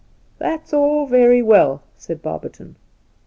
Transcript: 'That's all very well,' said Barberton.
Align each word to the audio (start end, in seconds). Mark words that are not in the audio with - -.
'That's 0.39 0.73
all 0.73 1.05
very 1.05 1.43
well,' 1.43 1.83
said 1.95 2.23
Barberton. 2.23 2.75